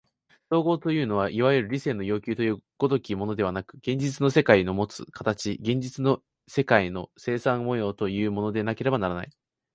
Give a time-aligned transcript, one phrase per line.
[0.49, 9.29] 綜合というのはいわゆる理性の要求という如きものではなく、現実の世界のもつ形、現実の世界の生産様式というものでなければならない。